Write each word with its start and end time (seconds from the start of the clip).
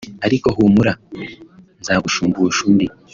ariko 0.25 0.47
humura 0.55 0.93
nzagushumbusha 1.83 2.61
undi 2.69 2.87